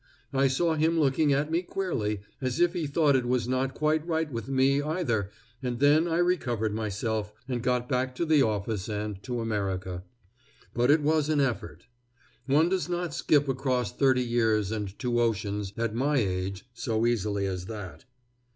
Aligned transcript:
I 0.33 0.47
saw 0.47 0.73
him 0.73 0.99
looking 0.99 1.31
at 1.31 1.51
me 1.51 1.61
queerly, 1.61 2.21
as 2.41 2.59
if 2.59 2.73
he 2.73 2.87
thought 2.87 3.15
it 3.15 3.27
was 3.27 3.47
not 3.47 3.75
quite 3.75 4.03
right 4.07 4.31
with 4.31 4.49
me, 4.49 4.81
either, 4.81 5.29
and 5.61 5.77
then 5.79 6.07
I 6.07 6.17
recovered 6.17 6.73
myself, 6.73 7.31
and 7.47 7.61
got 7.61 7.87
back 7.87 8.15
to 8.15 8.25
the 8.25 8.41
office 8.41 8.89
and 8.89 9.21
to 9.21 9.41
America; 9.41 10.03
but 10.73 10.89
it 10.89 11.03
was 11.03 11.29
an 11.29 11.39
effort. 11.39 11.85
One 12.47 12.67
does 12.67 12.89
not 12.89 13.13
skip 13.13 13.47
across 13.47 13.93
thirty 13.93 14.23
years 14.25 14.71
and 14.71 14.97
two 14.97 15.21
oceans, 15.21 15.71
at 15.77 15.93
my 15.93 16.17
age, 16.17 16.65
so 16.73 17.05
easily 17.05 17.45
as 17.45 17.67
that. 17.67 18.05